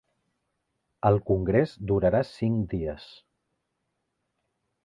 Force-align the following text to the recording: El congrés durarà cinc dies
El 1.09 1.19
congrés 1.27 1.75
durarà 1.91 2.23
cinc 2.31 2.67
dies 2.75 3.09